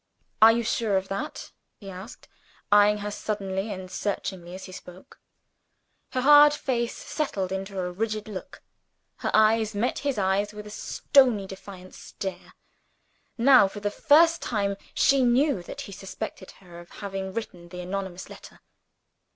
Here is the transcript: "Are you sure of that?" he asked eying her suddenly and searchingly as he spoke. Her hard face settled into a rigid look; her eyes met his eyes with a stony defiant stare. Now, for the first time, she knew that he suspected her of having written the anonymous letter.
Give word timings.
"Are 0.41 0.51
you 0.51 0.63
sure 0.63 0.97
of 0.97 1.09
that?" 1.09 1.51
he 1.79 1.87
asked 1.87 2.27
eying 2.73 2.97
her 3.05 3.11
suddenly 3.11 3.71
and 3.71 3.91
searchingly 3.91 4.55
as 4.55 4.63
he 4.65 4.71
spoke. 4.71 5.19
Her 6.13 6.21
hard 6.21 6.55
face 6.55 6.95
settled 6.97 7.51
into 7.51 7.79
a 7.79 7.91
rigid 7.91 8.27
look; 8.27 8.63
her 9.17 9.29
eyes 9.31 9.75
met 9.75 9.99
his 9.99 10.17
eyes 10.17 10.53
with 10.53 10.65
a 10.65 10.71
stony 10.71 11.45
defiant 11.45 11.93
stare. 11.93 12.55
Now, 13.37 13.67
for 13.67 13.79
the 13.79 13.91
first 13.91 14.41
time, 14.41 14.75
she 14.95 15.21
knew 15.21 15.61
that 15.61 15.81
he 15.81 15.91
suspected 15.91 16.49
her 16.57 16.79
of 16.79 16.89
having 17.05 17.31
written 17.31 17.69
the 17.69 17.81
anonymous 17.81 18.27
letter. 18.27 18.59